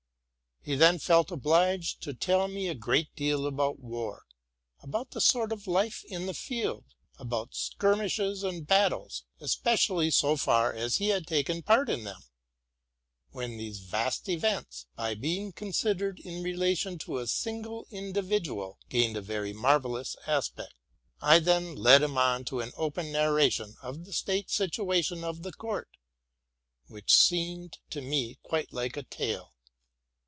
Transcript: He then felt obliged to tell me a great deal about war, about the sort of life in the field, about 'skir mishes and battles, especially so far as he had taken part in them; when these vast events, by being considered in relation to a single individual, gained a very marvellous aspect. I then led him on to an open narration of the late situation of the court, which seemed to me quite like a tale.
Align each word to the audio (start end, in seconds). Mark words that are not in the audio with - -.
He 0.63 0.75
then 0.75 0.99
felt 0.99 1.31
obliged 1.31 2.01
to 2.03 2.13
tell 2.13 2.47
me 2.47 2.67
a 2.67 2.75
great 2.75 3.15
deal 3.15 3.47
about 3.47 3.79
war, 3.79 4.25
about 4.83 5.09
the 5.09 5.19
sort 5.19 5.51
of 5.51 5.65
life 5.65 6.03
in 6.05 6.27
the 6.27 6.35
field, 6.35 6.83
about 7.17 7.55
'skir 7.55 7.95
mishes 7.95 8.43
and 8.47 8.67
battles, 8.67 9.23
especially 9.39 10.11
so 10.11 10.37
far 10.37 10.71
as 10.71 10.97
he 10.97 11.07
had 11.07 11.25
taken 11.25 11.63
part 11.63 11.89
in 11.89 12.03
them; 12.03 12.21
when 13.31 13.57
these 13.57 13.79
vast 13.79 14.29
events, 14.29 14.85
by 14.95 15.15
being 15.15 15.51
considered 15.51 16.19
in 16.19 16.43
relation 16.43 16.99
to 16.99 17.17
a 17.17 17.25
single 17.25 17.87
individual, 17.89 18.77
gained 18.87 19.17
a 19.17 19.21
very 19.23 19.53
marvellous 19.53 20.15
aspect. 20.27 20.75
I 21.23 21.39
then 21.39 21.73
led 21.73 22.03
him 22.03 22.19
on 22.19 22.45
to 22.45 22.59
an 22.61 22.71
open 22.77 23.11
narration 23.11 23.77
of 23.81 24.05
the 24.05 24.21
late 24.27 24.51
situation 24.51 25.23
of 25.23 25.41
the 25.41 25.53
court, 25.53 25.89
which 26.85 27.11
seemed 27.15 27.79
to 27.89 28.01
me 28.01 28.37
quite 28.43 28.71
like 28.71 28.95
a 28.95 29.01
tale. 29.01 29.47